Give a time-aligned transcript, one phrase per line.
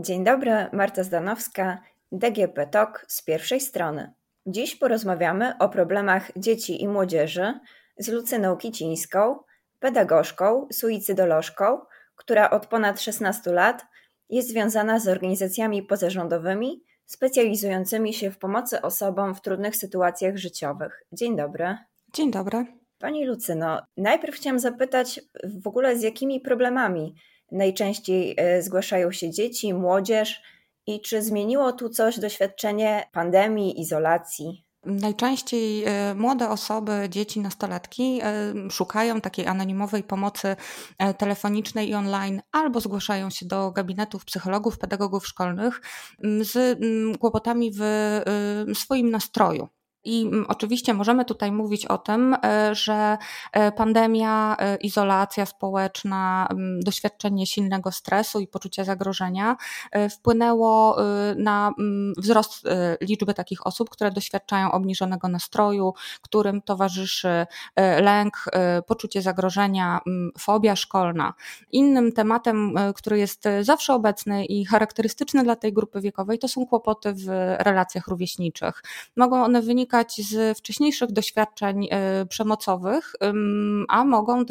[0.00, 1.78] Dzień dobry, Marta Zdanowska,
[2.12, 4.12] DGP TOK z pierwszej strony.
[4.46, 7.54] Dziś porozmawiamy o problemach dzieci i młodzieży
[7.98, 9.38] z Lucyną Kicińską,
[9.78, 11.80] pedagogzką, suicydolożką,
[12.16, 13.86] która od ponad 16 lat
[14.30, 21.02] jest związana z organizacjami pozarządowymi specjalizującymi się w pomocy osobom w trudnych sytuacjach życiowych.
[21.12, 21.76] Dzień dobry.
[22.14, 22.66] Dzień dobry.
[22.98, 27.14] Pani Lucyno, najpierw chciałam zapytać w ogóle z jakimi problemami
[27.52, 30.42] najczęściej e, zgłaszają się dzieci, młodzież
[30.86, 34.64] i czy zmieniło tu coś doświadczenie pandemii, izolacji?
[34.84, 40.56] Najczęściej e, młode osoby, dzieci, nastolatki e, szukają takiej anonimowej pomocy
[41.18, 45.80] telefonicznej i online albo zgłaszają się do gabinetów psychologów, pedagogów szkolnych
[46.40, 46.78] z
[47.18, 48.22] kłopotami w
[48.74, 49.68] swoim nastroju.
[50.08, 53.18] I mm, oczywiście możemy tutaj mówić o tym, e, że
[53.52, 59.56] e, pandemia, e, izolacja społeczna, mm, doświadczenie silnego stresu i poczucia zagrożenia
[60.10, 60.96] wpłynęło
[61.36, 62.68] na mm, wzrost
[63.00, 67.46] liczby takich osób, które doświadczają obniżonego nastroju, którym towarzyszy
[68.00, 68.44] lęk,
[68.86, 70.00] poczucie zagrożenia,
[70.38, 71.34] fobia szkolna.
[71.72, 77.12] Innym tematem, który jest zawsze obecny i charakterystyczny dla tej grupy wiekowej, to są kłopoty
[77.12, 77.26] w
[77.58, 78.82] relacjach rówieśniczych.
[79.16, 83.12] Mogą one wynikać wynikać z wcześniejszych doświadczeń e, przemocowych,
[83.88, 84.44] a mogą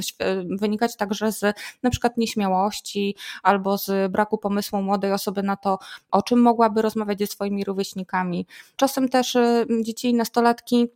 [0.59, 5.79] wynikać także z na przykład nieśmiałości albo z braku pomysłu młodej osoby na to,
[6.11, 8.47] o czym mogłaby rozmawiać ze swoimi rówieśnikami.
[8.75, 10.87] Czasem też e, dzieci i nastolatki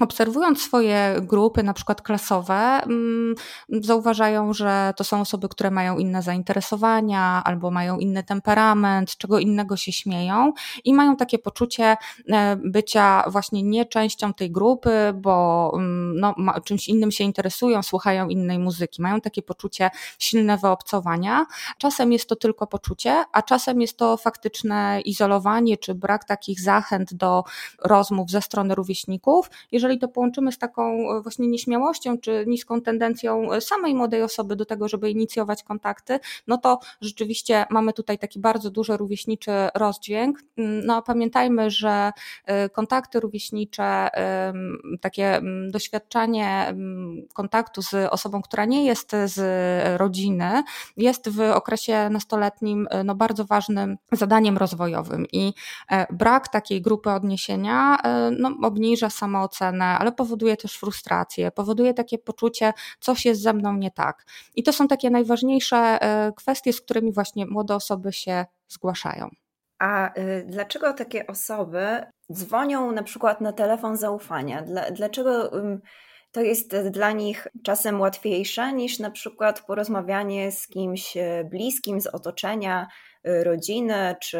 [0.00, 3.34] obserwując swoje grupy, na przykład klasowe, mm,
[3.68, 9.76] zauważają, że to są osoby, które mają inne zainteresowania albo mają inny temperament, czego innego
[9.76, 10.52] się śmieją
[10.84, 11.96] i mają takie poczucie
[12.28, 18.28] e, bycia właśnie nie częścią tej grupy, bo mm, no, czymś innym się interesują, słuchają
[18.28, 19.02] innej muzyki.
[19.02, 21.46] Mają takie poczucie silne wyobcowania.
[21.78, 27.14] Czasem jest to tylko poczucie, a czasem jest to faktyczne izolowanie czy brak takich zachęt
[27.14, 27.44] do
[27.84, 29.50] rozmów ze strony rówieśników.
[29.72, 34.22] Jeżeli jeżeli to połączymy z taką e, właśnie nieśmiałością czy niską tendencją e, samej młodej
[34.22, 39.52] osoby do tego, żeby inicjować kontakty, no to rzeczywiście mamy tutaj taki bardzo duży rówieśniczy
[39.74, 40.38] rozdźwięk.
[40.56, 42.12] Mm, no a pamiętajmy, że
[42.44, 44.08] e, kontakty rówieśnicze,
[45.00, 46.74] takie doświadczanie
[47.34, 49.38] kontaktu z osobą, która nie jest z
[50.00, 50.62] rodziny,
[50.96, 55.52] jest w okresie nastoletnim no, bardzo ważnym zadaniem rozwojowym i
[56.10, 57.98] brak takiej grupy odniesienia
[58.38, 63.90] no, obniża samoocenę, ale powoduje też frustrację, powoduje takie poczucie, coś jest ze mną nie
[63.90, 64.24] tak.
[64.54, 69.30] I to są takie najważniejsze e, kwestie, z którymi właśnie młode osoby się zgłaszają.
[69.78, 74.64] A y, dlaczego takie osoby dzwonią na przykład na telefon zaufania?
[74.92, 75.50] Dlaczego
[76.32, 82.06] to jest dla nich czasem łatwiejsze niż na przykład porozmawianie z kimś e, bliskim z
[82.06, 82.86] otoczenia,
[83.28, 84.38] y, rodziny, czy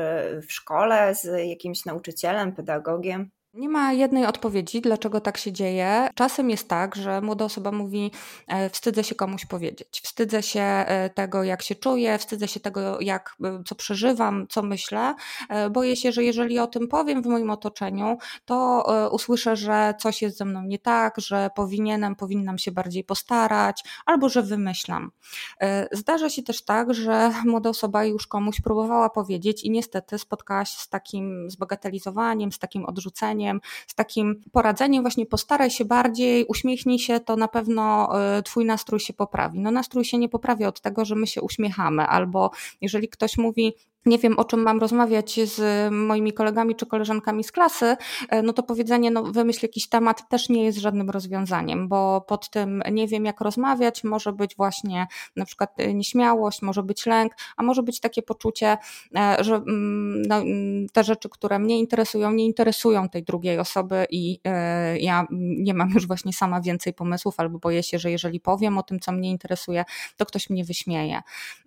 [0.48, 3.30] w szkole z jakimś nauczycielem, pedagogiem?
[3.54, 6.08] Nie ma jednej odpowiedzi, dlaczego tak się dzieje.
[6.14, 8.10] Czasem jest tak, że młoda osoba mówi:
[8.46, 13.00] e, Wstydzę się komuś powiedzieć, wstydzę się e, tego, jak się czuję, wstydzę się tego,
[13.00, 15.14] jak, e, co przeżywam, co myślę.
[15.70, 20.36] Boję się, że jeżeli o tym powiem w moim otoczeniu, to usłyszę, że coś jest
[20.36, 25.10] ze mną nie tak, że powinienem, powinnam się bardziej postarać, albo że wymyślam.
[25.92, 30.78] Zdarza się też tak, że młoda osoba już komuś próbowała powiedzieć i niestety spotkała się
[30.78, 33.41] z takim zbagatelizowaniem, z takim odrzuceniem
[33.86, 38.08] z takim poradzeniem właśnie postaraj się bardziej, uśmiechnij się, to na pewno
[38.38, 39.60] y, twój nastrój się poprawi.
[39.60, 43.74] No nastrój się nie poprawia od tego, że my się uśmiechamy, albo jeżeli ktoś mówi
[44.06, 47.96] nie wiem, o czym mam rozmawiać z moimi kolegami czy koleżankami z klasy,
[48.28, 52.50] e, no to powiedzenie, no wymyśl jakiś temat też nie jest żadnym rozwiązaniem, bo pod
[52.50, 57.32] tym nie wiem, jak rozmawiać, może być właśnie na przykład e, nieśmiałość, może być lęk,
[57.56, 58.78] a może być takie poczucie,
[59.16, 64.06] e, że mm, no, mm, te rzeczy, które mnie interesują, nie interesują tej drugiej osoby
[64.10, 64.40] i
[65.00, 68.82] ja nie mam już właśnie sama więcej pomysłów, albo boję się, że jeżeli powiem o
[68.82, 69.84] tym, co mnie interesuje,
[70.16, 71.20] to ktoś mnie wyśmieje.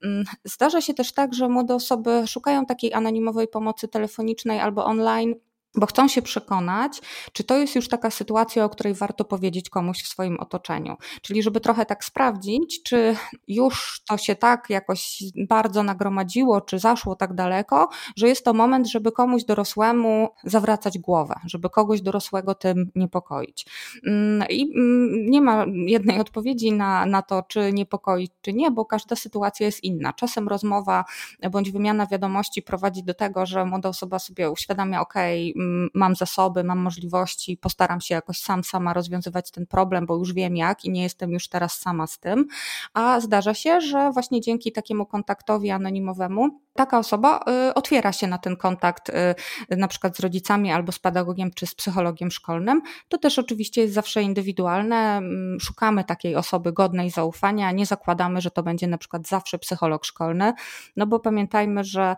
[0.03, 5.35] Mm, zdarza się też tak, że młode osoby szukają takiej anonimowej pomocy telefonicznej albo online
[5.77, 7.01] bo chcą się przekonać,
[7.33, 10.97] czy to jest już taka sytuacja, o której warto powiedzieć komuś w swoim otoczeniu.
[11.21, 13.15] Czyli, żeby trochę tak sprawdzić, czy
[13.47, 18.87] już to się tak jakoś bardzo nagromadziło, czy zaszło tak daleko, że jest to moment,
[18.87, 23.65] żeby komuś dorosłemu zawracać głowę, żeby kogoś dorosłego tym niepokoić.
[24.07, 28.85] Mm, I mm, nie ma jednej odpowiedzi na, na to, czy niepokoić, czy nie, bo
[28.85, 30.13] każda sytuacja jest inna.
[30.13, 31.05] Czasem rozmowa
[31.51, 36.63] bądź wymiana wiadomości prowadzi do tego, że młoda osoba sobie uświadamia, okej, okay, mam zasoby,
[36.63, 40.91] mam możliwości, postaram się jakoś sam, sama rozwiązywać ten problem, bo już wiem jak i
[40.91, 42.47] nie jestem już teraz sama z tym.
[42.93, 47.39] A zdarza się, że właśnie dzięki takiemu kontaktowi anonimowemu taka osoba
[47.69, 51.67] y, otwiera się na ten kontakt y, na przykład z rodzicami albo z pedagogiem czy
[51.67, 52.81] z psychologiem szkolnym.
[53.09, 55.21] To też oczywiście jest zawsze indywidualne.
[55.61, 60.53] Szukamy takiej osoby godnej zaufania, nie zakładamy, że to będzie na przykład zawsze psycholog szkolny,
[60.95, 62.15] no bo pamiętajmy, że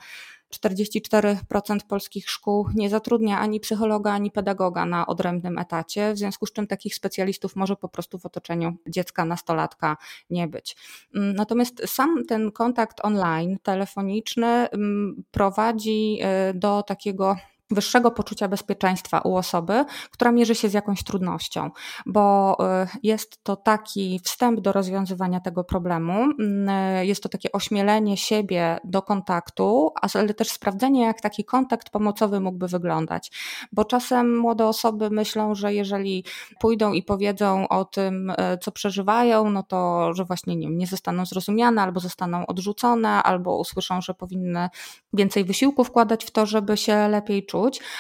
[0.54, 6.54] 44% polskich szkół nie zatrudnia ani psychologa, ani pedagoga na odrębnym etacie, w związku z
[6.54, 9.98] czym takich specjalistów może po prostu w otoczeniu dziecka, nastolatka
[10.30, 10.76] nie być.
[11.16, 16.20] Mm, natomiast sam ten kontakt online, telefoniczny mm, prowadzi
[16.50, 17.36] y, do takiego
[17.72, 21.72] wyższego poczucia bezpieczeństwa u osoby, która mierzy się z jakąś trudnością,
[22.06, 28.18] bo y, jest to taki wstęp do rozwiązywania tego problemu, mm, jest to takie ośmielenie
[28.18, 33.32] siebie do kontaktu, ale też sprawdzenie, jak taki kontakt pomocowy mógłby wyglądać,
[33.72, 36.24] bo czasem młode osoby myślą, że jeżeli
[36.60, 41.26] pójdą i powiedzą o tym, y, co przeżywają, no to, że właśnie nie, nie zostaną
[41.26, 44.70] zrozumiane, albo zostaną odrzucone, albo usłyszą, że powinny
[45.14, 47.57] więcej wysiłku wkładać w to, żeby się lepiej czuć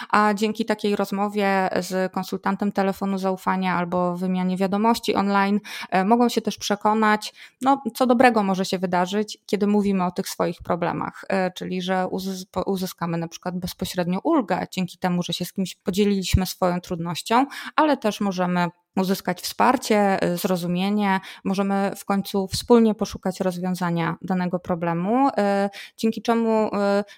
[0.09, 5.59] a dzięki takiej rozmowie z konsultantem telefonu zaufania albo wymianie wiadomości online
[5.89, 10.29] e, mogą się też przekonać, no, co dobrego może się wydarzyć, kiedy mówimy o tych
[10.29, 12.07] swoich problemach, e, czyli że
[12.65, 17.45] uzyskamy na przykład bezpośrednio ulgę dzięki temu, że się z kimś podzieliliśmy swoją trudnością,
[17.75, 25.27] ale też możemy uzyskać wsparcie, y, zrozumienie, możemy w końcu wspólnie poszukać rozwiązania danego problemu,
[25.27, 25.31] y,
[25.97, 26.69] dzięki czemu y,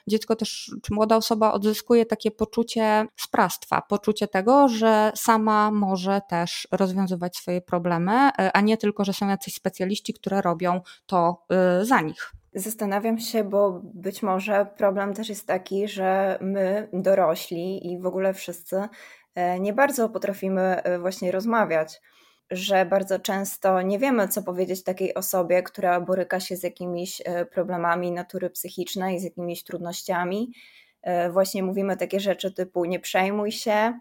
[0.08, 6.68] dziecko też, czy młoda osoba odzyskuje takie poczucie sprawstwa, poczucie tego, że sama może też
[6.72, 11.46] rozwiązywać swoje problemy, a nie tylko, że są jacyś specjaliści, które robią to
[11.82, 12.34] za nich.
[12.54, 18.34] Zastanawiam się, bo być może problem też jest taki, że my, dorośli i w ogóle
[18.34, 18.90] wszyscy,
[19.60, 22.02] nie bardzo potrafimy e, właśnie rozmawiać,
[22.52, 27.46] że bardzo często nie wiemy, co powiedzieć takiej osobie, która boryka się z jakimiś e,
[27.46, 30.54] problemami natury psychicznej, z jakimiś trudnościami.
[31.32, 34.00] Właśnie mówimy takie rzeczy typu nie przejmuj się,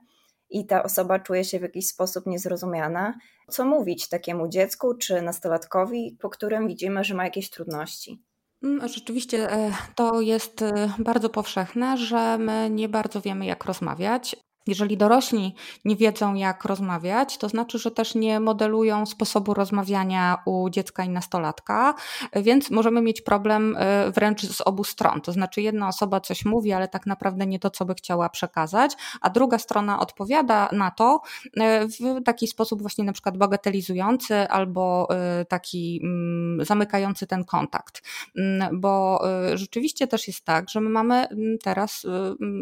[0.50, 3.14] i ta osoba czuje się w jakiś sposób niezrozumiana.
[3.50, 8.22] Co mówić takiemu dziecku czy nastolatkowi, po którym widzimy, że ma jakieś trudności?
[8.62, 9.48] Mm, rzeczywiście
[9.94, 10.64] to jest
[10.98, 14.36] bardzo powszechne, że my nie bardzo wiemy, jak rozmawiać.
[14.69, 15.55] Jeżeli dorośli
[15.85, 21.09] nie wiedzą, jak rozmawiać, to znaczy, że też nie modelują sposobu rozmawiania u dziecka i
[21.09, 21.94] nastolatka,
[22.37, 25.20] więc możemy mieć problem e, wręcz z obu stron.
[25.20, 28.93] To znaczy, jedna osoba coś mówi, ale tak naprawdę nie to, co by chciała przekazać,
[29.20, 31.20] a druga strona odpowiada na to
[31.56, 38.03] e, w taki sposób, właśnie na przykład bagatelizujący albo e, taki mm, zamykający ten kontakt.
[38.37, 39.23] Mm, bo
[39.55, 42.06] rzeczywiście też jest tak, że my mamy mm, teraz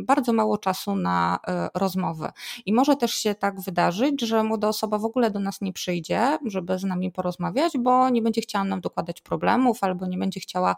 [0.04, 1.38] bardzo mało czasu na
[1.74, 2.28] rozmowę rozmowy.
[2.66, 6.38] I może też się tak wydarzyć, że młoda osoba w ogóle do nas nie przyjdzie,
[6.46, 10.76] żeby z nami porozmawiać, bo nie będzie chciała nam dokładać problemów albo nie będzie chciała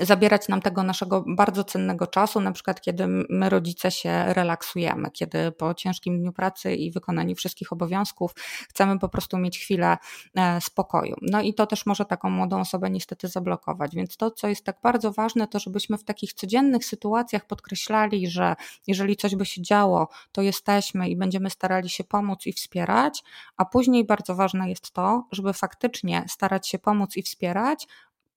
[0.00, 5.52] zabierać nam tego naszego bardzo cennego czasu, na przykład kiedy my rodzice się relaksujemy, kiedy
[5.52, 8.34] po ciężkim dniu pracy i wykonaniu wszystkich obowiązków
[8.68, 9.96] chcemy po prostu mieć chwilę
[10.34, 11.16] e, spokoju.
[11.22, 13.94] No i to też może taką młodą osobę niestety zablokować.
[13.94, 18.54] Więc to, co jest tak bardzo ważne, to żebyśmy w takich codziennych sytuacjach podkreślali, że
[18.86, 23.22] jeżeli coś by się działo, to jesteśmy i będziemy starali się pomóc i wspierać,
[23.56, 27.88] a później bardzo ważne jest to, żeby faktycznie starać się pomóc i wspierać,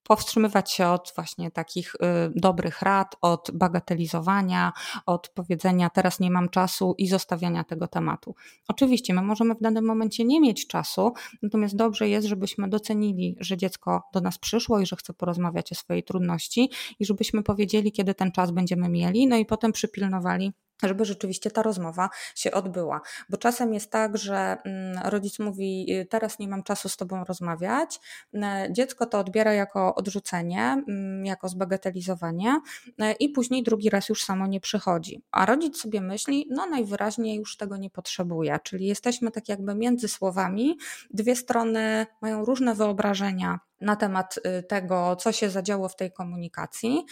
[0.08, 2.00] powstrzymywać się od właśnie takich y,
[2.36, 4.74] dobrych rad, od bagatelizowania,
[5.06, 8.36] od powiedzenia teraz nie mam czasu i zostawiania tego tematu.
[8.68, 13.58] Oczywiście my możemy w danym momencie nie mieć czasu, natomiast dobrze jest, żebyśmy docenili, że
[13.58, 16.70] dziecko do nas przyszło i że chce porozmawiać o swojej trudności
[17.00, 20.54] i żebyśmy powiedzieli, kiedy ten czas będziemy mieli, no i potem przypilnowali
[20.88, 23.02] żeby rzeczywiście ta rozmowa się odbyła.
[23.30, 27.24] Bo czasem jest tak, że mm, rodzic mówi: y, Teraz nie mam czasu z tobą
[27.24, 28.00] rozmawiać.
[28.34, 32.60] E, dziecko to odbiera jako odrzucenie, mm, jako zbagatelizowanie,
[33.00, 35.22] e, i później drugi raz już samo nie przychodzi.
[35.32, 38.60] A rodzic sobie myśli: No, najwyraźniej już tego nie potrzebuje.
[38.64, 40.78] Czyli jesteśmy tak jakby między słowami.
[41.14, 47.06] Dwie strony mają różne wyobrażenia na temat y, tego, co się zadziało w tej komunikacji.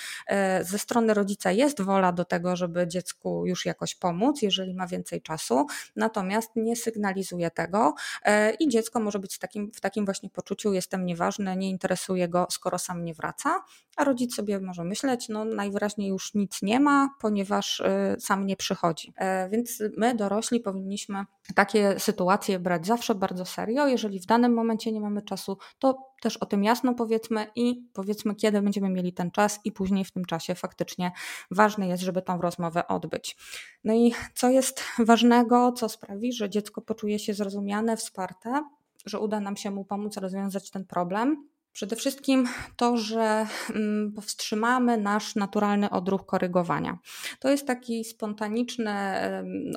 [0.62, 4.88] Y, ze strony rodzica jest wola do tego, żeby dziecku już jakoś pomóc, jeżeli ma
[4.88, 5.66] więcej czasu,
[5.96, 7.94] natomiast nie sygnalizuje tego
[8.28, 8.30] y,
[8.60, 12.80] i dziecko może być takim, w takim właśnie poczuciu: jestem nieważny, nie interesuje go, skoro
[12.80, 13.64] sam nie wraca,
[13.96, 17.84] a rodzic sobie może myśleć: no najwyraźniej już nic nie ma, ponieważ
[18.20, 19.14] sam nie przychodzi.
[19.50, 21.26] Więc my, dorośli, powinniśmy
[21.56, 23.88] takie sytuacje brać zawsze bardzo serio.
[23.88, 28.36] Jeżeli w danym momencie nie mamy czasu, to też o tym jasno powiedzmy i powiedzmy,
[28.36, 31.12] kiedy będziemy mieli ten czas, i później w tym czasie faktycznie
[31.52, 33.38] ważne jest, żeby tą rozmowę odbyć.
[33.84, 38.64] No i co jest ważnego, co sprawi, że dziecko poczuje się zrozumiane, wsparte,
[39.06, 44.98] że uda nam się mu pomóc rozwiązać ten problem, Przede wszystkim to, że mm, powstrzymamy
[44.98, 46.98] nasz naturalny odruch korygowania.
[47.40, 48.94] To jest taki spontaniczny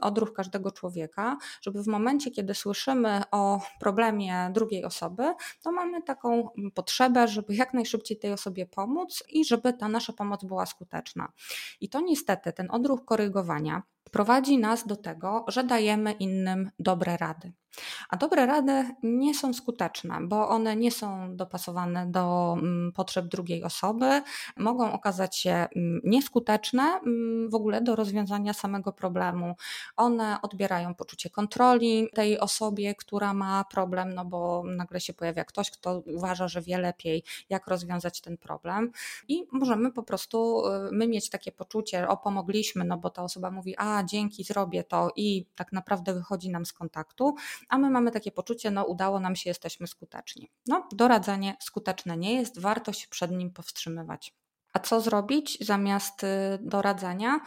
[0.03, 6.49] odruch każdego człowieka, żeby w momencie, kiedy słyszymy o problemie drugiej osoby, to mamy taką
[6.75, 11.33] potrzebę, żeby jak najszybciej tej osobie pomóc i żeby ta nasza pomoc była skuteczna.
[11.81, 13.83] I to niestety, ten odruch korygowania
[14.17, 17.53] prowadzi nas do tego, że dajemy innym dobre rady.
[18.09, 23.65] A dobre rady nie są skuteczne, bo one nie są dopasowane do mm, potrzeb drugiej
[23.65, 24.23] osoby,
[24.57, 29.55] mogą okazać się mm, nieskuteczne mm, w ogóle do rozwiązania samego problemu.
[29.97, 35.71] One odbierają poczucie kontroli tej osobie, która ma problem, no bo nagle się pojawia ktoś,
[35.71, 38.91] kto uważa, że wie lepiej, jak rozwiązać ten problem,
[39.29, 43.51] i możemy po prostu y, my mieć takie poczucie, o pomogliśmy, no bo ta osoba
[43.51, 47.35] mówi, a dzięki, zrobię to, i tak naprawdę wychodzi nam z kontaktu
[47.69, 50.51] a my mamy takie poczucie, no udało nam się, jesteśmy skuteczni.
[50.67, 54.35] No, doradzanie skuteczne nie jest, warto się przed nim powstrzymywać.
[54.77, 56.27] A co zrobić zamiast y,
[56.61, 57.41] doradzania?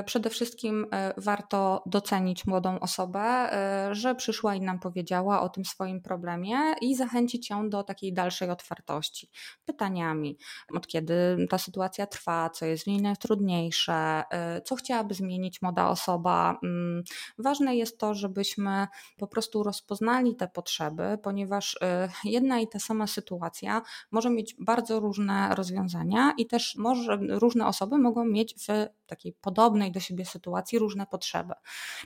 [0.00, 3.50] Y, przede wszystkim y, warto docenić młodą osobę,
[3.92, 8.50] że przyszła i nam powiedziała o tym swoim problemie i zachęcić ją do takiej dalszej
[8.50, 9.30] otwartości.
[9.64, 10.38] Pytaniami,
[10.74, 14.22] od kiedy ta sytuacja trwa, co jest w niej najtrudniejsze,
[14.64, 16.58] co chciałaby zmienić młoda osoba.
[16.62, 17.02] Mm,
[17.38, 18.86] ważne jest to, żebyśmy
[19.18, 21.78] po prostu rozpoznali te potrzeby, ponieważ
[22.24, 27.98] jedna i ta sama sytuacja może mieć bardzo różne rozwiązania i też może, różne osoby
[27.98, 31.54] mogą mieć w takiej podobnej do siebie sytuacji różne potrzeby.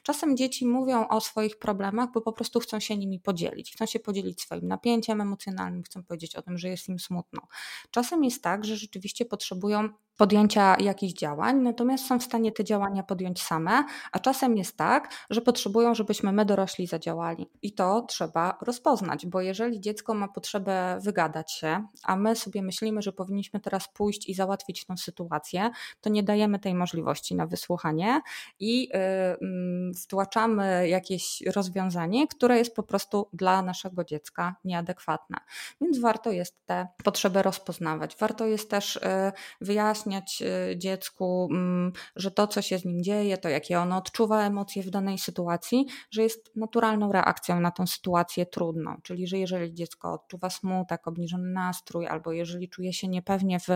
[0.03, 3.73] Czasem dzieci mówią o swoich problemach, bo po prostu chcą się nimi podzielić.
[3.73, 7.43] Chcą się podzielić swoim napięciem emocjonalnym, chcą powiedzieć o tym, że jest im smutno.
[7.91, 13.03] Czasem jest tak, że rzeczywiście potrzebują podjęcia jakichś działań, natomiast są w stanie te działania
[13.03, 17.51] podjąć same, a czasem jest tak, że potrzebują, żebyśmy my dorośli zadziałali.
[17.63, 23.03] I to trzeba rozpoznać, bo jeżeli dziecko ma potrzebę wygadać się, a my sobie myślimy,
[23.03, 28.21] że powinniśmy teraz pójść i załatwić tę sytuację, to nie dajemy tej możliwości na wysłuchanie
[28.61, 35.37] i yy, wtłaczamy jakieś rozwiązanie, które jest po prostu dla naszego dziecka nieadekwatne.
[35.81, 38.17] Więc warto jest te potrzeby rozpoznawać.
[38.17, 40.04] Warto jest też yy, wyjaśnić,
[40.41, 44.83] y, dziecku, mm, że to, co się z nim dzieje, to jakie ono odczuwa emocje
[44.83, 48.97] w danej sytuacji, że jest naturalną reakcją na tą sytuację trudną.
[49.03, 53.69] Czyli, że jeżeli dziecko odczuwa smutek, obniżony nastrój, albo jeżeli czuje się niepewnie w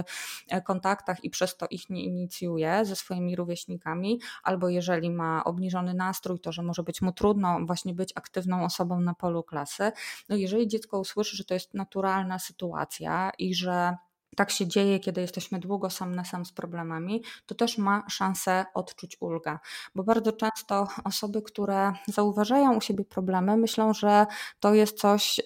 [0.48, 5.94] e, kontaktach i przez to ich nie inicjuje ze swoimi rówieśnikami, albo jeżeli ma obniżony
[5.94, 9.92] nastrój, to że może być mu trudno właśnie być aktywną osobą na polu klasy.
[10.28, 13.96] No jeżeli dziecko usłyszy, że to jest naturalna sytuacja i że
[14.36, 18.66] tak się dzieje, kiedy jesteśmy długo sam na sam z problemami, to też ma szansę
[18.74, 19.58] odczuć ulgę.
[19.94, 24.26] Bo bardzo często osoby, które zauważają u siebie problemy, myślą, że
[24.60, 25.42] to jest coś y,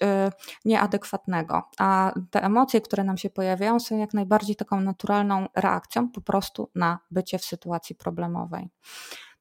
[0.65, 6.21] nieadekwatnego, a te emocje, które nam się pojawiają, są jak najbardziej taką naturalną reakcją po
[6.21, 8.69] prostu na bycie w sytuacji problemowej.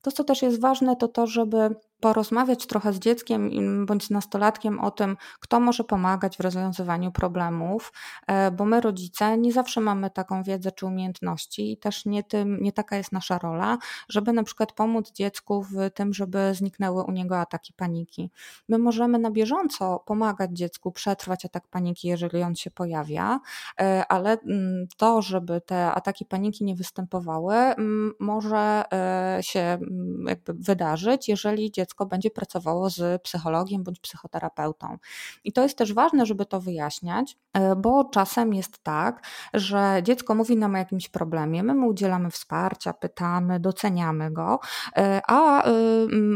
[0.03, 3.51] To, co też jest ważne, to to, żeby porozmawiać trochę z dzieckiem
[3.87, 7.93] bądź z nastolatkiem o tym, kto może pomagać w rozwiązywaniu problemów,
[8.27, 12.63] e, bo my, rodzice, nie zawsze mamy taką wiedzę czy umiejętności i też nie, tym,
[12.63, 13.79] nie taka jest nasza rola,
[14.09, 18.31] żeby na przykład pomóc dziecku w tym, żeby zniknęły u niego ataki paniki.
[18.69, 23.41] My możemy na bieżąco pomagać dziecku przetrwać atak paniki, jeżeli on się pojawia,
[23.81, 27.55] e, ale mm, to, żeby te ataki paniki nie występowały,
[28.19, 29.79] może e, się
[30.27, 34.99] jakby wydarzyć, jeżeli dziecko dziecko będzie pracowało z psychologiem bądź psychoterapeutą.
[35.45, 40.35] I to jest też ważne, żeby to wyjaśniać, e, bo czasem jest tak, że dziecko
[40.35, 44.61] mówi nam o jakimś problemie, my mu udzielamy wsparcia, pytamy, doceniamy go,
[44.97, 45.73] e, a e,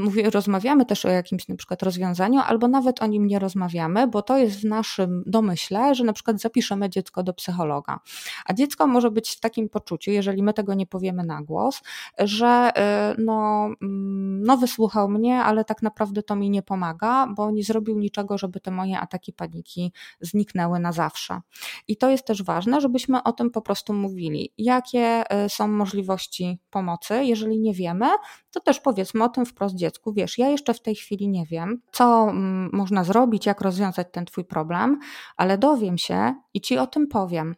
[0.04, 4.22] mówię, rozmawiamy też o jakimś na przykład rozwiązaniu, albo nawet o nim nie rozmawiamy, bo
[4.22, 8.00] to jest w naszym domyśle, że na przykład zapiszemy dziecko do psychologa.
[8.46, 11.82] A dziecko może być w takim poczuciu, jeżeli my tego nie powiemy na głos,
[12.18, 12.70] że
[13.18, 17.98] no, mm, no wysłuchał mnie, ale tak naprawdę to mi nie pomaga, bo nie zrobił
[17.98, 21.40] niczego, żeby te moje ataki paniki zniknęły na zawsze.
[21.88, 24.52] I to jest też ważne, żebyśmy o tym po prostu mówili.
[24.58, 27.24] Jakie y, są możliwości pomocy?
[27.24, 28.06] Jeżeli nie wiemy,
[28.50, 30.12] to też powiedzmy o tym wprost dziecku.
[30.12, 34.24] Wiesz, ja jeszcze w tej chwili nie wiem, co mm, można zrobić, jak rozwiązać ten
[34.24, 34.98] Twój problem,
[35.36, 37.54] ale dowiem się i Ci o tym powiem.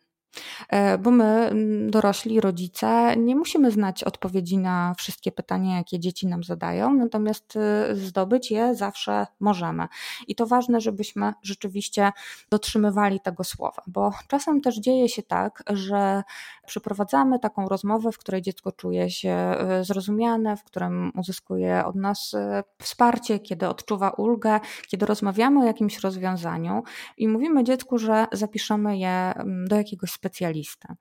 [0.68, 1.50] E, bo my,
[1.90, 7.96] dorośli, rodzice, nie musimy znać odpowiedzi na wszystkie pytania, jakie dzieci nam zadają, natomiast y,
[7.96, 9.88] zdobyć je zawsze możemy.
[10.26, 12.12] I to ważne, żebyśmy rzeczywiście
[12.50, 16.22] dotrzymywali tego słowa, bo czasem też dzieje się tak, że
[16.68, 22.34] przeprowadzamy taką rozmowę, w której dziecko czuje się y, zrozumiane, w którym uzyskuje od nas
[22.34, 22.38] y,
[22.82, 26.82] wsparcie, kiedy odczuwa ulgę, kiedy rozmawiamy o jakimś rozwiązaniu
[27.16, 29.32] i mówimy dziecku, że zapiszemy je
[29.68, 30.94] do jakiegoś specjalistę.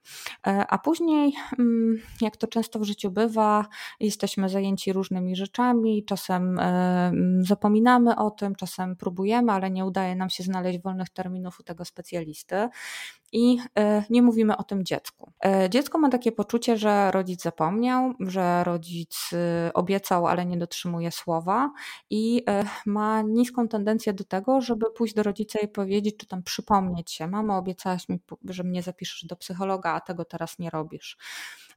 [0.48, 3.66] E, a później, mm, jak to często w życiu bywa,
[4.00, 10.16] jesteśmy zajęci różnymi rzeczami, czasem e, mm, zapominamy o tym, czasem próbujemy, ale nie udaje
[10.16, 12.70] nam się znaleźć wolnych terminów u tego specjalisty
[13.32, 15.32] i e, nie mówimy o tym dziecku.
[15.70, 19.30] Dziecko ma takie poczucie, że rodzic zapomniał, że rodzic
[19.74, 21.72] obiecał, ale nie dotrzymuje słowa
[22.10, 22.44] i
[22.86, 27.28] ma niską tendencję do tego, żeby pójść do rodzica i powiedzieć, czy tam przypomnieć się,
[27.28, 31.18] mamo obiecałaś mi, że mnie zapiszesz do psychologa, a tego teraz nie robisz.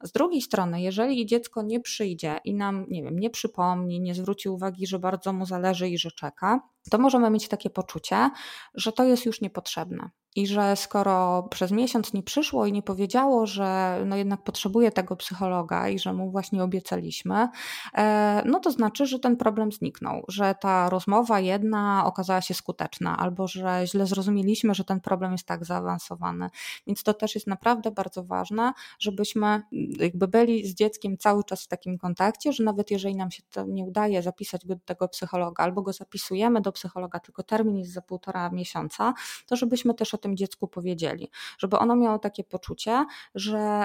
[0.03, 4.49] Z drugiej strony, jeżeli dziecko nie przyjdzie i nam, nie wiem, nie przypomni, nie zwróci
[4.49, 6.61] uwagi, że bardzo mu zależy i że czeka,
[6.91, 8.31] to możemy mieć takie poczucie,
[8.75, 10.11] że to jest już niepotrzebne.
[10.37, 15.17] I że skoro przez miesiąc nie przyszło i nie powiedziało, że no jednak potrzebuje tego
[15.17, 17.49] psychologa i że mu właśnie obiecaliśmy,
[17.95, 23.17] e, no to znaczy, że ten problem zniknął, że ta rozmowa jedna okazała się skuteczna,
[23.17, 26.51] albo że źle zrozumieliśmy, że ten problem jest tak zaawansowany.
[26.87, 29.63] Więc to też jest naprawdę bardzo ważne, żebyśmy
[29.99, 33.65] jakby byli z dzieckiem cały czas w takim kontakcie, że nawet jeżeli nam się to
[33.65, 37.93] nie udaje zapisać go do tego psychologa, albo go zapisujemy do psychologa, tylko termin jest
[37.93, 39.15] za półtora miesiąca,
[39.47, 43.85] to żebyśmy też o tym dziecku powiedzieli, żeby ono miało takie poczucie, że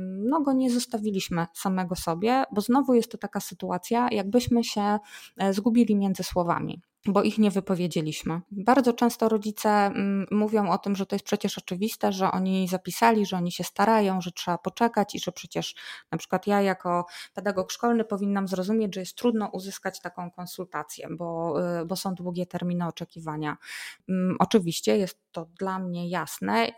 [0.00, 4.98] no, go nie zostawiliśmy samego sobie, bo znowu jest to taka sytuacja, jakbyśmy się
[5.36, 8.40] e, zgubili między słowami bo ich nie wypowiedzieliśmy.
[8.50, 13.26] Bardzo często rodzice mm, mówią o tym, że to jest przecież oczywiste, że oni zapisali,
[13.26, 15.74] że oni się starają, że trzeba poczekać i że przecież
[16.12, 21.54] na przykład ja jako pedagog szkolny powinnam zrozumieć, że jest trudno uzyskać taką konsultację, bo,
[21.82, 23.56] y, bo są długie terminy oczekiwania.
[24.08, 26.72] Mm, oczywiście jest to dla mnie jasne, y,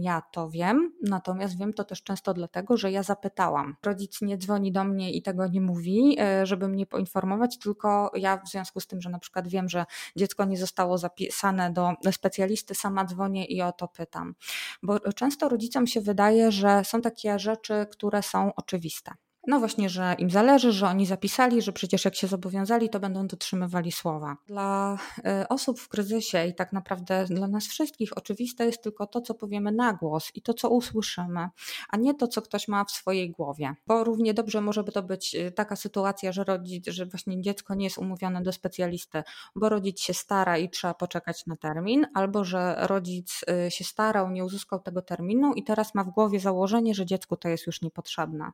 [0.00, 3.76] ja to wiem, natomiast wiem to też często dlatego, że ja zapytałam.
[3.82, 8.36] Rodzic nie dzwoni do mnie i tego nie mówi, y, żeby mnie poinformować, tylko ja
[8.36, 9.84] w związku z tym, że na przykład przykład wiem, że
[10.16, 14.34] dziecko nie zostało zapisane do specjalisty, sama dzwonię i o to pytam.
[14.82, 19.14] Bo często rodzicom się wydaje, że są takie rzeczy, które są oczywiste.
[19.46, 23.26] No właśnie, że im zależy, że oni zapisali, że przecież jak się zobowiązali, to będą
[23.26, 24.36] dotrzymywali słowa.
[24.46, 29.20] Dla y, osób w kryzysie i tak naprawdę dla nas wszystkich oczywiste jest tylko to,
[29.20, 31.48] co powiemy na głos i to, co usłyszymy,
[31.88, 33.74] a nie to, co ktoś ma w swojej głowie.
[33.86, 37.84] Bo równie dobrze może to być y, taka sytuacja, że rodzic, że właśnie dziecko nie
[37.84, 39.22] jest umówione do specjalisty,
[39.56, 44.30] bo rodzic się stara i trzeba poczekać na termin, albo że rodzic y, się starał,
[44.30, 47.82] nie uzyskał tego terminu i teraz ma w głowie założenie, że dziecku to jest już
[47.82, 48.50] niepotrzebne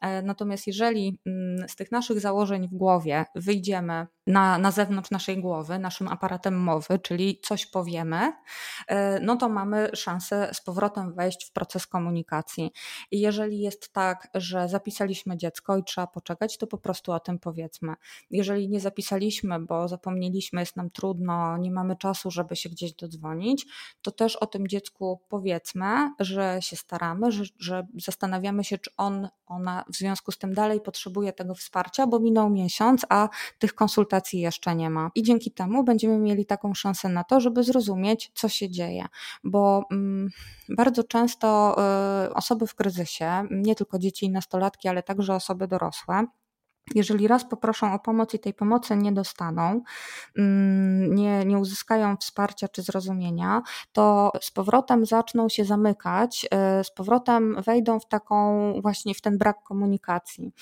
[0.00, 5.40] e, Natomiast jeżeli mm, z tych naszych założeń w głowie wyjdziemy na, na zewnątrz naszej
[5.40, 8.32] głowy, naszym aparatem mowy, czyli coś powiemy,
[8.86, 12.72] e, no to mamy szansę z powrotem wejść w proces komunikacji.
[13.10, 17.38] I jeżeli jest tak, że zapisaliśmy dziecko i trzeba poczekać, to po prostu o tym
[17.38, 17.94] powiedzmy.
[18.30, 23.66] Jeżeli nie zapisaliśmy, bo zapomnieliśmy, jest nam trudno, nie mamy czasu, żeby się gdzieś dodzwonić,
[24.02, 29.28] to też o tym dziecku powiedzmy, że się staramy, że, że zastanawiamy się, czy on,
[29.46, 34.19] ona w związku z tym dalej potrzebuje tego wsparcia, bo minął miesiąc, a tych konsultacji
[34.32, 35.10] jeszcze nie ma.
[35.14, 39.06] I dzięki temu będziemy mieli taką szansę na to, żeby zrozumieć, co się dzieje,
[39.44, 40.28] bo mm,
[40.68, 41.76] bardzo często
[42.26, 46.26] y, osoby w kryzysie, nie tylko dzieci i nastolatki, ale także osoby dorosłe,
[46.94, 49.82] jeżeli raz poproszą o pomoc i tej pomocy nie dostaną,
[50.38, 53.62] mm, nie, nie uzyskają wsparcia czy zrozumienia,
[53.92, 59.38] to z powrotem zaczną się zamykać, e, z powrotem wejdą w taką właśnie w ten
[59.38, 60.52] brak komunikacji.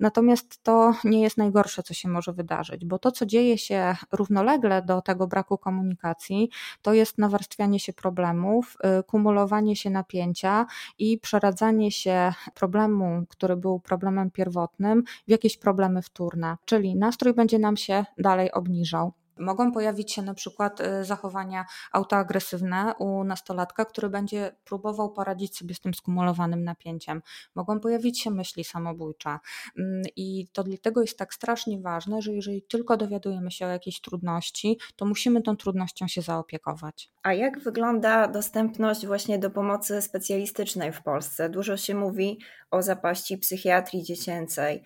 [0.00, 4.82] Natomiast to nie jest najgorsze, co się może wydarzyć, bo to, co dzieje się równolegle
[4.82, 6.50] do tego braku komunikacji,
[6.82, 10.66] to jest nawarstwianie się problemów, e, kumulowanie się napięcia
[10.98, 17.58] i przeradzanie się problemu, który był problemem pierwotnym, w jakieś problemy wtórne, czyli nastrój będzie
[17.58, 19.12] nam się dalej obniżał.
[19.38, 25.74] Mogą pojawić się na przykład y, zachowania autoagresywne u nastolatka, który będzie próbował poradzić sobie
[25.74, 27.22] z tym skumulowanym napięciem.
[27.54, 29.38] Mogą pojawić się myśli samobójcze.
[29.78, 34.00] Mm, I to dlatego jest tak strasznie ważne, że jeżeli tylko dowiadujemy się o jakiejś
[34.00, 37.10] trudności, to musimy tą trudnością się zaopiekować.
[37.22, 41.48] A jak wygląda dostępność właśnie do pomocy specjalistycznej w Polsce?
[41.48, 42.38] Dużo się mówi
[42.70, 44.82] o zapaści psychiatrii dziecięcej.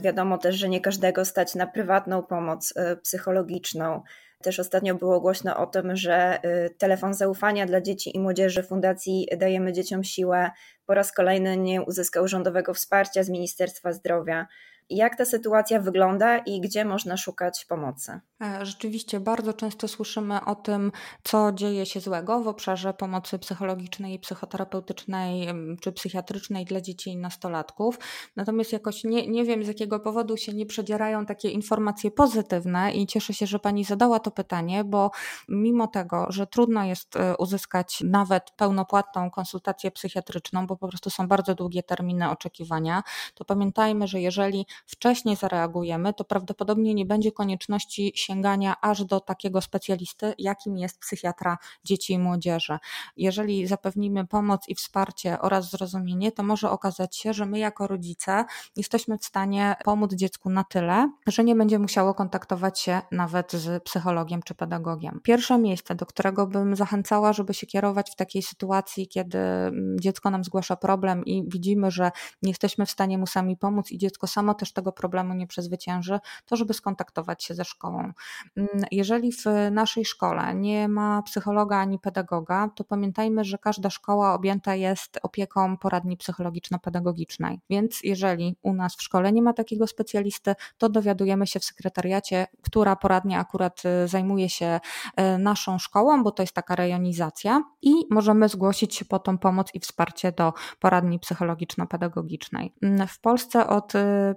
[0.00, 4.02] Wiadomo też, że nie każdego stać na prywatną pomoc psychologiczną.
[4.42, 6.38] Też ostatnio było głośno o tym, że
[6.78, 10.50] telefon zaufania dla dzieci i młodzieży Fundacji Dajemy Dzieciom Siłę
[10.86, 14.46] po raz kolejny nie uzyskał rządowego wsparcia z Ministerstwa Zdrowia.
[14.90, 18.20] Jak ta sytuacja wygląda i gdzie można szukać pomocy?
[18.42, 20.92] E, rzeczywiście bardzo często słyszymy o tym,
[21.22, 25.48] co dzieje się złego w obszarze pomocy psychologicznej, psychoterapeutycznej
[25.80, 27.98] czy psychiatrycznej dla dzieci i nastolatków.
[28.36, 33.06] Natomiast jakoś nie, nie wiem, z jakiego powodu się nie przedzierają takie informacje pozytywne i
[33.06, 35.10] cieszę się, że Pani zadała to pytanie, bo
[35.48, 41.28] mimo tego, że trudno jest e, uzyskać nawet pełnopłatną konsultację psychiatryczną, bo po prostu są
[41.28, 43.02] bardzo długie terminy oczekiwania,
[43.34, 49.60] to pamiętajmy, że jeżeli wcześniej zareagujemy, to prawdopodobnie nie będzie konieczności sięgania aż do takiego
[49.60, 52.78] specjalisty, jakim jest psychiatra dzieci i młodzieży.
[53.16, 58.44] Jeżeli zapewnimy pomoc i wsparcie oraz zrozumienie, to może okazać się, że my jako rodzice
[58.76, 63.82] jesteśmy w stanie pomóc dziecku na tyle, że nie będzie musiało kontaktować się nawet z
[63.82, 65.20] psychologiem czy pedagogiem.
[65.22, 70.30] Pierwsze miejsce, do którego bym zachęcała, żeby się kierować w takiej sytuacji, kiedy mm, dziecko
[70.30, 72.10] nam zgłasza problem i widzimy, że
[72.42, 76.20] nie jesteśmy w stanie mu sami pomóc i dziecko samo też tego problemu nie przezwycięży,
[76.46, 78.12] to żeby skontaktować się ze szkołą.
[78.56, 84.34] Mm, jeżeli w naszej szkole nie ma psychologa ani pedagoga, to pamiętajmy, że każda szkoła
[84.34, 87.60] objęta jest opieką poradni psychologiczno-pedagogicznej.
[87.70, 92.46] Więc jeżeli u nas w szkole nie ma takiego specjalisty, to dowiadujemy się w sekretariacie,
[92.62, 94.80] która poradnia akurat y, zajmuje się
[95.20, 99.74] y, naszą szkołą, bo to jest taka rejonizacja i możemy zgłosić się po tą pomoc
[99.74, 102.72] i wsparcie do poradni psychologiczno-pedagogicznej.
[102.82, 103.92] Mm, w Polsce od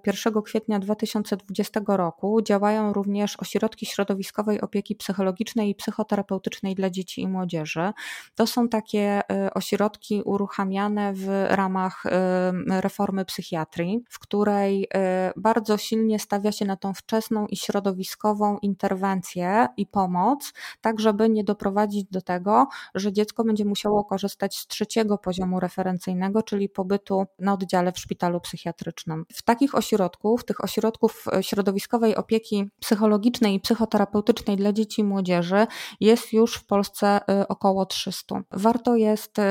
[0.06, 7.21] 1 y, kwietnia 2020 roku działają również ośrodki środowiskowej opieki psychologicznej i psychoterapeutycznej dla dzieci
[7.21, 7.93] i młodzieży.
[8.36, 12.10] To są takie y, ośrodki uruchamiane w ramach y,
[12.82, 14.88] reformy psychiatrii, w której y,
[15.36, 21.43] bardzo silnie stawia się na tą wczesną i środowiskową interwencję i pomoc, tak żeby nie
[21.43, 27.53] doprowadzić do tego, że dziecko będzie musiało korzystać z trzeciego poziomu referencyjnego, czyli pobytu na
[27.53, 29.25] oddziale w szpitalu psychiatrycznym.
[29.34, 29.75] W takich
[30.08, 35.67] ośrodków, tych ośrodków środowiskowej opieki psychologicznej i psychoterapeutycznej dla dzieci i młodzieży
[36.00, 38.43] jest już w Polsce y, około 300.
[38.52, 39.43] Warto jest y,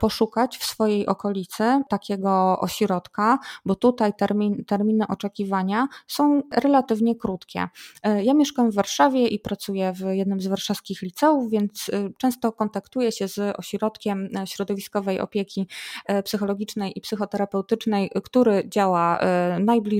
[0.00, 7.68] poszukać w swojej okolicy takiego ośrodka, bo tutaj termin, terminy oczekiwania są relatywnie krótkie.
[8.22, 13.28] Ja mieszkam w Warszawie i pracuję w jednym z warszawskich liceów, więc często kontaktuję się
[13.28, 15.68] z ośrodkiem środowiskowej opieki
[16.24, 19.20] psychologicznej i psychoterapeutycznej, który działa
[19.60, 19.95] najbliżej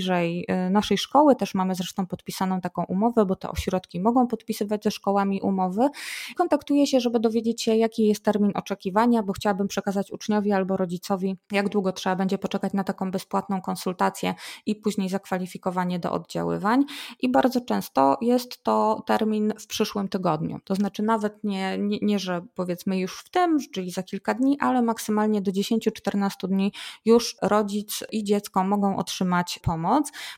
[0.70, 1.36] naszej szkoły.
[1.36, 5.88] Też mamy zresztą podpisaną taką umowę, bo te ośrodki mogą podpisywać ze szkołami umowy.
[6.36, 11.36] Kontaktuję się, żeby dowiedzieć się, jaki jest termin oczekiwania, bo chciałabym przekazać uczniowi albo rodzicowi,
[11.52, 14.34] jak długo trzeba będzie poczekać na taką bezpłatną konsultację
[14.66, 16.84] i później zakwalifikowanie do oddziaływań.
[17.20, 20.60] I bardzo często jest to termin w przyszłym tygodniu.
[20.64, 24.56] To znaczy nawet nie, nie, nie że powiedzmy już w tym, czyli za kilka dni,
[24.60, 26.72] ale maksymalnie do 10-14 dni
[27.04, 29.85] już rodzic i dziecko mogą otrzymać pomoc,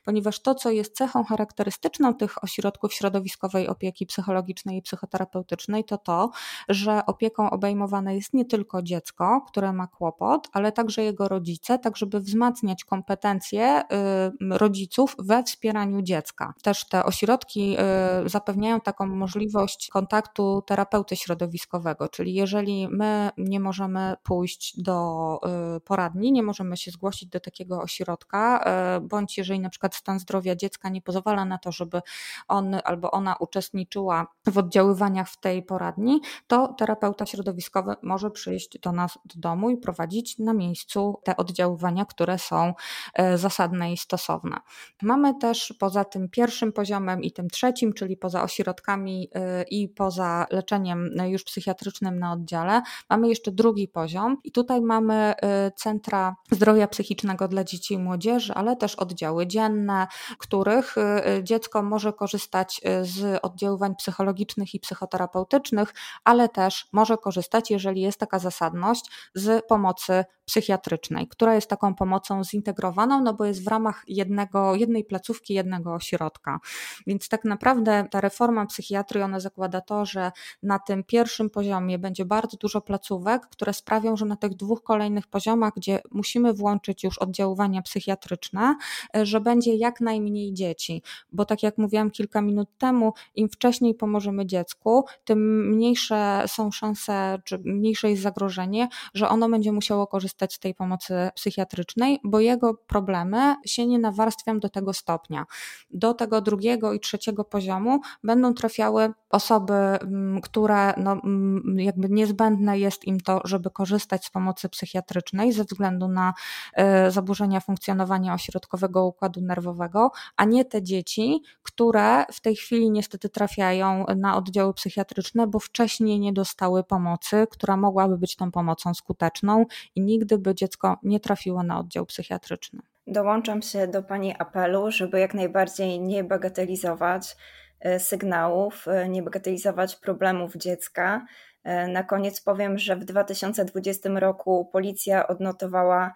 [0.05, 6.31] ponieważ to, co jest cechą charakterystyczną tych ośrodków środowiskowej opieki psychologicznej i psychoterapeutycznej, to to,
[6.69, 11.97] że opieką obejmowane jest nie tylko dziecko, które ma kłopot, ale także jego rodzice, tak
[11.97, 16.55] żeby wzmacniać kompetencje y, rodziców we wspieraniu dziecka.
[16.63, 17.77] Też te ośrodki
[18.25, 25.39] y, zapewniają taką możliwość kontaktu terapeuty środowiskowego, czyli jeżeli my nie możemy pójść do
[25.77, 28.65] y, poradni, nie możemy się zgłosić do takiego ośrodka,
[29.03, 32.03] bądź jeżeli na przykład stan zdrowia dziecka nie pozwala na to, żeby
[32.49, 38.93] on albo ona uczestniczyła w oddziaływaniach w tej poradni, to terapeuta środowiskowy może przyjść do
[38.93, 42.75] nas do domu i prowadzić na miejscu te oddziaływania, które są
[43.15, 44.57] e, zasadne i stosowne.
[45.03, 50.47] Mamy też poza tym pierwszym poziomem i tym trzecim, czyli poza ośrodkami e, i poza
[50.51, 56.89] leczeniem już psychiatrycznym na oddziale, mamy jeszcze drugi poziom i tutaj mamy e, centra zdrowia
[56.89, 60.07] psychicznego dla dzieci i młodzieży, ale też oddziały dzienne,
[60.39, 60.95] których
[61.43, 68.39] dziecko może korzystać z oddziaływań psychologicznych i psychoterapeutycznych, ale też może korzystać, jeżeli jest taka
[68.39, 74.75] zasadność, z pomocy psychiatrycznej, która jest taką pomocą zintegrowaną, no bo jest w ramach jednego,
[74.75, 76.59] jednej placówki, jednego ośrodka.
[77.07, 82.25] Więc tak naprawdę ta reforma psychiatrii, ona zakłada to, że na tym pierwszym poziomie będzie
[82.25, 87.19] bardzo dużo placówek, które sprawią, że na tych dwóch kolejnych poziomach, gdzie musimy włączyć już
[87.19, 88.75] oddziaływania psychiatryczne,
[89.23, 94.19] że będzie jak najmniej dzieci, bo tak jak mówiłam kilka minut temu, im wcześniej pomożemy
[94.19, 100.55] pomożemy dziecku, tym mniejsze są szanse, czy mniejsze jest zagrożenie, że ono będzie musiało korzystać
[100.55, 105.47] z tej pomocy psychiatrycznej, bo jego problemy się nie nawarstwią do tego stopnia.
[105.91, 112.79] Do tego drugiego i trzeciego poziomu będą trafiały osoby, mm, które no, mm, jakby niezbędne
[112.79, 116.35] jest im to, żeby korzystać z pomocy psychiatrycznej ze względu na
[116.75, 123.29] e, zaburzenia funkcjonowania ośrodkowego układu nerwowego, a nie te dzieci, które w tej chwili niestety
[123.29, 129.65] trafiają na oddziały psychiatryczne, bo wcześniej nie dostały pomocy, która mogłaby być tą pomocą skuteczną
[129.95, 132.81] i nigdy by dziecko nie trafiło na oddział psychiatryczny.
[133.07, 137.37] Dołączam się do Pani apelu, żeby jak najbardziej nie bagatelizować
[137.81, 141.27] e, sygnałów, e, nie bagatelizować problemów dziecka.
[141.65, 146.15] E, na koniec powiem, że w 2020 roku policja odnotowała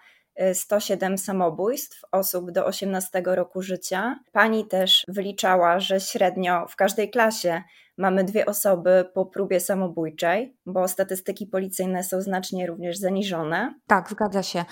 [0.54, 4.20] 107 samobójstw osób do 18 roku życia.
[4.32, 7.62] Pani też wyliczała, że średnio w każdej klasie
[7.98, 13.74] mamy dwie osoby po próbie samobójczej, bo statystyki policyjne są znacznie również zaniżone.
[13.86, 14.64] Tak, zgadza się.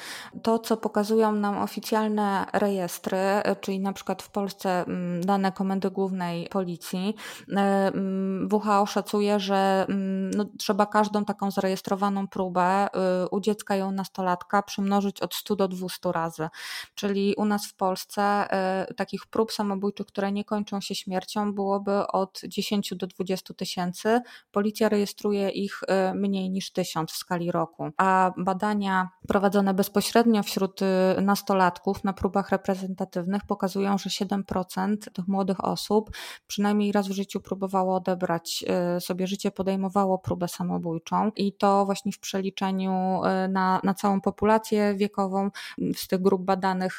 [0.43, 3.19] To, co pokazują nam oficjalne rejestry,
[3.61, 7.15] czyli na przykład w Polsce mm, dane Komendy Głównej Policji,
[7.57, 13.77] e, mm, WHO szacuje, że mm, no, trzeba każdą taką zarejestrowaną próbę y, u dziecka
[13.77, 16.49] i u nastolatka przemnożyć od 100 do 200 razy.
[16.95, 18.49] Czyli u nas w Polsce
[18.91, 24.21] y, takich prób samobójczych, które nie kończą się śmiercią, byłoby od 10 do 20 tysięcy,
[24.53, 27.91] policja rejestruje ich y, mniej niż tysiąc w skali roku.
[27.97, 30.87] A badania prowadzone bezpośrednio wśród y,
[31.23, 36.11] nastolatków na próbach reprezentatywnych pokazują, że 7% tych młodych osób
[36.47, 38.65] przynajmniej raz w życiu próbowało odebrać
[38.97, 44.95] y, sobie życie, podejmowało próbę samobójczą i to właśnie w przeliczeniu na, na całą populację
[44.95, 45.51] wiekową
[45.97, 46.99] z tych grup badanych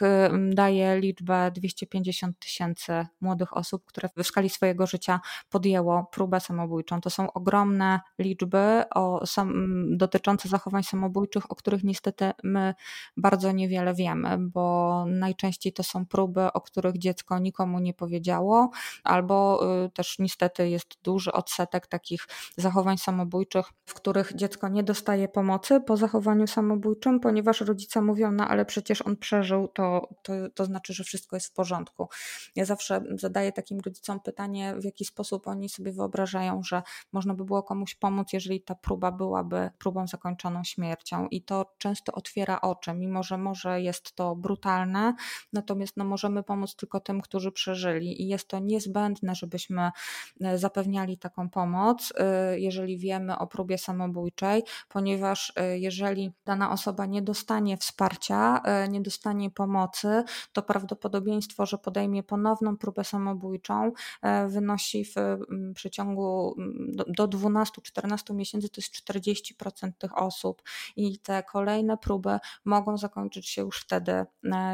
[0.50, 5.20] daje liczbę 250 tysięcy młodych osób, które w skali swojego życia
[5.50, 7.02] podjęło próbę samobójczą.
[7.02, 9.54] To są ogromne liczby o, sam,
[9.98, 12.74] dotyczące zachowań samobójczych, o których niestety my
[13.18, 18.70] bardzo niewiele wiemy, bo najczęściej to są próby, o których dziecko nikomu nie powiedziało,
[19.04, 25.28] albo y, też niestety jest duży odsetek takich zachowań samobójczych, w których dziecko nie dostaje
[25.28, 30.66] pomocy po zachowaniu samobójczym, ponieważ rodzice mówią, no ale przecież on przeżył, to, to, to
[30.66, 32.08] znaczy, że wszystko jest w porządku.
[32.56, 37.34] Ja zawsze zadaję takim rodzicom pytanie, w jaki sposób oni sobie sobie wyobrażają, że można
[37.34, 41.28] by było komuś pomóc, jeżeli ta próba byłaby próbą zakończoną śmiercią.
[41.28, 45.16] I to często otwiera oczy, mimo że może jest to brutalne,
[45.54, 48.22] natomiast no, możemy pomóc tylko tym, którzy przeżyli.
[48.22, 49.92] I jest to niezbędne, żebyśmy
[50.42, 57.06] e, zapewniali taką pomoc, e, jeżeli wiemy o próbie samobójczej, ponieważ e, jeżeli dana osoba
[57.06, 60.24] nie dostanie wsparcia, nie dostanie pomocy,
[60.54, 63.92] to prawdopodobieństwo, że podejmie ponowną próbę samobójczą,
[64.48, 65.16] wynosi w
[65.82, 70.64] przeciągu mm, do, do 12-14 miesięcy to jest 40% tych osób
[70.96, 74.26] i te kolejne próby mogą zakończyć się już wtedy e,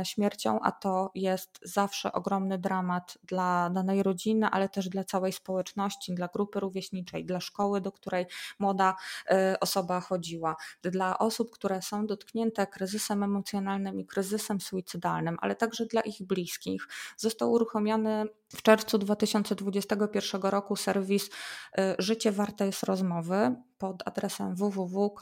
[0.03, 6.15] śmiercią, a to jest zawsze ogromny dramat dla danej rodziny, ale też dla całej społeczności,
[6.15, 8.25] dla grupy rówieśniczej, dla szkoły, do której
[8.59, 8.95] młoda
[9.29, 15.85] e, osoba chodziła, dla osób, które są dotknięte kryzysem emocjonalnym i kryzysem suicydalnym, ale także
[15.85, 16.87] dla ich bliskich.
[17.17, 21.29] Został uruchomiony w czerwcu 2021 roku serwis y,
[21.99, 25.17] Życie warte jest rozmowy pod adresem www.zwjr.pl.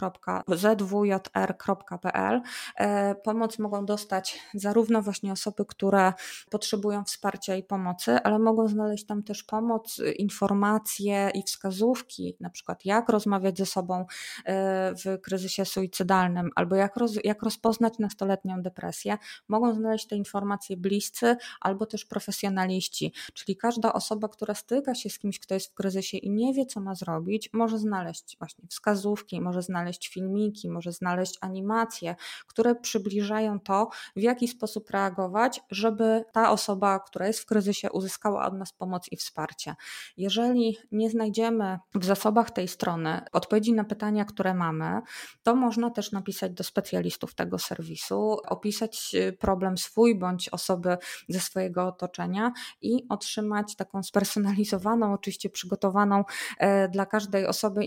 [2.76, 6.14] E, pomoc mogą dostać zarówno właśnie osoby, które
[6.50, 12.86] potrzebują wsparcia i pomocy, ale mogą znaleźć tam też pomoc, informacje i wskazówki, na przykład
[12.86, 14.06] jak rozmawiać ze sobą
[14.46, 19.18] e, w kryzysie suicydalnym, albo jak, roz, jak rozpoznać nastoletnią depresję.
[19.48, 25.20] Mogą znaleźć te informacje bliscy albo też profesjonaliści, czyli każda osoba, która styka się z
[25.20, 29.42] kimś, kto jest w kryzysie i nie wie, co ma zrobić, może znaleźć właśnie wskazówki,
[29.42, 32.16] może znaleźć filmiki, może znaleźć animacje,
[32.48, 38.46] które przybliżają to, w jaki sposób reagować, żeby ta osoba, która jest w kryzysie, uzyskała
[38.46, 39.76] od nas pomoc i wsparcie.
[40.18, 45.02] Jeżeli nie znajdziemy w zasobach tej strony odpowiedzi na pytania, które mamy,
[45.44, 50.98] to można też napisać do specjalistów tego serwisu, opisać y, problem swój bądź osoby
[51.30, 56.24] ze swojego otoczenia i otrzymać taką spersonalizowaną, oczywiście przygotowaną
[56.58, 57.86] e, dla każdej osoby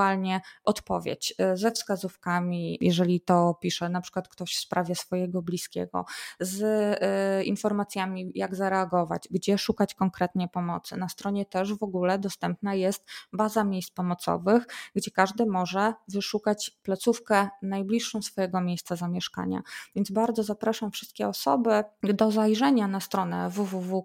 [0.00, 6.04] indywidualnie odpowiedź e, ze wskazówkami, jeżeli to pisze na przykład ktoś w sprawie swojego bliskiego,
[6.40, 10.96] z e, informacjami, jak zareagować, gdzie szukać konkretnie pomocy.
[10.96, 17.48] Na stronie też w ogóle dostępna jest baza miejsc pomocowych, gdzie każdy może wyszukać placówkę
[17.62, 19.62] najbliższą swojego miejsca zamieszkania.
[19.94, 24.04] Więc bardzo zapraszam wszystkie osoby do zajrzenia na stronę www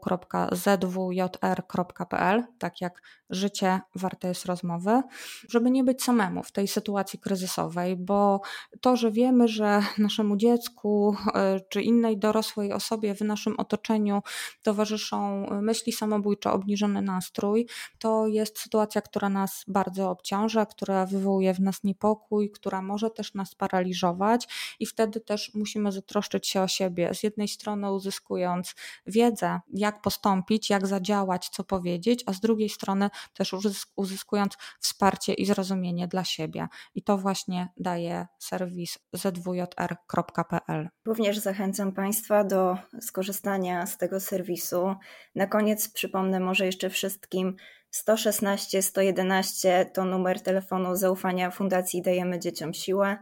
[0.51, 5.01] zwjr.pl, tak jak życie warte jest rozmowy,
[5.49, 8.41] żeby nie być samemu w tej sytuacji kryzysowej, bo
[8.81, 14.21] to, że wiemy, że naszemu dziecku e, czy innej dorosłej osobie w naszym otoczeniu
[14.63, 17.67] towarzyszą myśli samobójcze, obniżony nastrój,
[17.99, 23.33] to jest sytuacja, która nas bardzo obciąża, która wywołuje w nas niepokój, która może też
[23.33, 24.47] nas paraliżować
[24.79, 27.13] i wtedy też musimy zatroszczyć się o siebie.
[27.13, 28.75] Z jednej strony uzyskując
[29.07, 33.55] wiedzę, jak postąpić, jak zadziałać, co powiedzieć, a z drugiej strony też
[33.95, 35.45] uzyskując wsparcie i
[35.75, 36.67] zrozumienie dla siebie.
[36.95, 40.89] I to właśnie daje serwis zwjr.pl.
[41.05, 44.95] Również zachęcam Państwa do skorzystania z tego serwisu.
[45.35, 47.55] Na koniec przypomnę może jeszcze wszystkim
[47.91, 53.17] 116 111 to numer telefonu zaufania Fundacji Dajemy Dzieciom Siłę.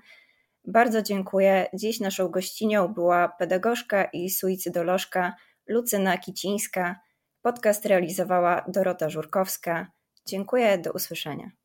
[0.68, 1.68] Bardzo dziękuję.
[1.74, 5.34] Dziś naszą gościnią była pedagogzka i suicydolożka
[5.68, 7.00] Lucyna Kicińska.
[7.42, 9.88] Podcast realizowała Dorota Żurkowska.
[10.28, 11.62] Dziękuję, do usłyszenia.